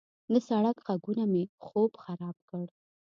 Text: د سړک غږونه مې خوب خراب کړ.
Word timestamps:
د 0.31 0.33
سړک 0.47 0.77
غږونه 0.87 1.23
مې 1.31 1.43
خوب 1.65 1.91
خراب 2.03 2.37
کړ. 2.49 2.65